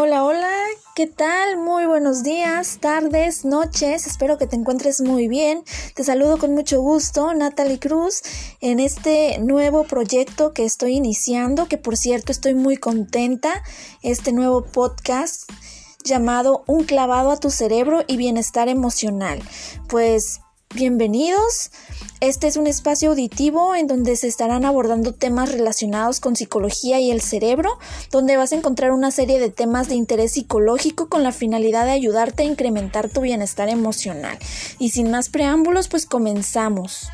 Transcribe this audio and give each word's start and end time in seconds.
Hola, 0.00 0.22
hola, 0.22 0.52
¿qué 0.94 1.08
tal? 1.08 1.56
Muy 1.56 1.84
buenos 1.84 2.22
días, 2.22 2.78
tardes, 2.80 3.44
noches, 3.44 4.06
espero 4.06 4.38
que 4.38 4.46
te 4.46 4.54
encuentres 4.54 5.00
muy 5.00 5.26
bien. 5.26 5.64
Te 5.96 6.04
saludo 6.04 6.38
con 6.38 6.54
mucho 6.54 6.80
gusto, 6.80 7.34
Natalie 7.34 7.80
Cruz, 7.80 8.22
en 8.60 8.78
este 8.78 9.38
nuevo 9.40 9.82
proyecto 9.82 10.52
que 10.54 10.64
estoy 10.64 10.92
iniciando, 10.94 11.66
que 11.66 11.78
por 11.78 11.96
cierto 11.96 12.30
estoy 12.30 12.54
muy 12.54 12.76
contenta, 12.76 13.64
este 14.04 14.30
nuevo 14.30 14.64
podcast 14.66 15.50
llamado 16.04 16.62
Un 16.68 16.84
clavado 16.84 17.32
a 17.32 17.40
tu 17.40 17.50
cerebro 17.50 18.04
y 18.06 18.18
bienestar 18.18 18.68
emocional. 18.68 19.42
Pues 19.88 20.42
Bienvenidos. 20.74 21.70
Este 22.20 22.48
es 22.48 22.56
un 22.56 22.66
espacio 22.66 23.10
auditivo 23.10 23.76
en 23.76 23.86
donde 23.86 24.16
se 24.16 24.26
estarán 24.26 24.64
abordando 24.64 25.14
temas 25.14 25.52
relacionados 25.52 26.18
con 26.18 26.34
psicología 26.34 26.98
y 26.98 27.12
el 27.12 27.20
cerebro, 27.20 27.78
donde 28.10 28.36
vas 28.36 28.50
a 28.50 28.56
encontrar 28.56 28.90
una 28.90 29.12
serie 29.12 29.38
de 29.38 29.50
temas 29.50 29.88
de 29.88 29.94
interés 29.94 30.32
psicológico 30.32 31.08
con 31.08 31.22
la 31.22 31.30
finalidad 31.30 31.84
de 31.84 31.92
ayudarte 31.92 32.42
a 32.42 32.46
incrementar 32.46 33.08
tu 33.08 33.20
bienestar 33.20 33.68
emocional. 33.68 34.36
Y 34.80 34.90
sin 34.90 35.12
más 35.12 35.28
preámbulos, 35.28 35.86
pues 35.86 36.06
comenzamos. 36.06 37.08